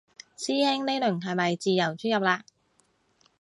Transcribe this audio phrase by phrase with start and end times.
[0.35, 2.39] 師兄呢輪係咪自由出入嘞